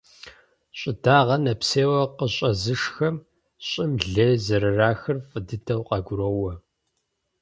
Щӏы 0.79 0.91
дагъэр 1.03 1.41
нэпсейуэ 1.45 2.01
къыщӏэзышхэм 2.17 3.15
щӏым 3.67 3.91
лей 4.13 4.35
зэрырахыр 4.45 5.17
фӏы 5.27 5.39
дыдэу 5.47 5.81
къагуроӏуэ. 5.87 6.53